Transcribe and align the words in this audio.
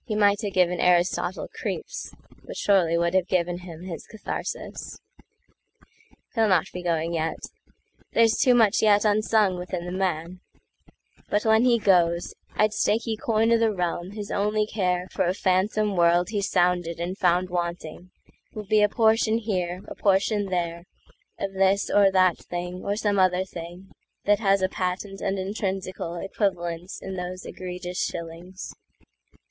He 0.07 0.15
might 0.15 0.41
have 0.41 0.53
given 0.53 0.79
Aristotle 0.79 1.47
creeps, 1.47 2.11
But 2.43 2.57
surely 2.57 2.97
would 2.97 3.13
have 3.13 3.27
given 3.27 3.59
him 3.59 3.83
his 3.83 4.07
katharsis. 4.07 4.97
He'll 6.33 6.47
not 6.47 6.65
be 6.73 6.81
going 6.81 7.13
yet. 7.13 7.37
There's 8.11 8.35
too 8.35 8.55
much 8.55 8.79
yetUnsung 8.81 9.59
within 9.59 9.85
the 9.85 9.91
man. 9.91 10.39
But 11.29 11.45
when 11.45 11.65
he 11.65 11.77
goes, 11.77 12.33
I'd 12.55 12.73
stake 12.73 13.05
ye 13.05 13.15
coin 13.15 13.51
o' 13.51 13.59
the 13.59 13.71
realm 13.71 14.13
his 14.13 14.31
only 14.31 14.65
careFor 14.65 15.29
a 15.29 15.35
phantom 15.35 15.95
world 15.95 16.29
he 16.29 16.41
sounded 16.41 16.99
and 16.99 17.15
found 17.15 17.49
wantingWill 17.49 18.09
be 18.67 18.81
a 18.81 18.89
portion 18.89 19.37
here, 19.37 19.81
a 19.87 19.93
portion 19.93 20.47
there, 20.47 20.85
Of 21.37 21.53
this 21.53 21.91
or 21.91 22.09
that 22.09 22.39
thing 22.39 22.81
or 22.83 22.95
some 22.95 23.19
other 23.19 23.43
thingThat 23.43 24.39
has 24.39 24.63
a 24.63 24.67
patent 24.67 25.21
and 25.21 25.37
intrinsicalEquivalence 25.37 27.03
in 27.03 27.17
those 27.17 27.45
egregious 27.45 28.03
shillings. 28.03 28.73